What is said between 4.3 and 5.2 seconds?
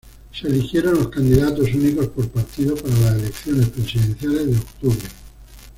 de octubre.